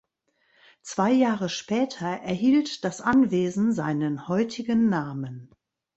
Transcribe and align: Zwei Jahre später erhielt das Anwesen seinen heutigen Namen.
Zwei 0.81 1.11
Jahre 1.11 1.47
später 1.47 2.07
erhielt 2.07 2.83
das 2.85 3.01
Anwesen 3.01 3.71
seinen 3.71 4.27
heutigen 4.27 4.89
Namen. 4.89 5.53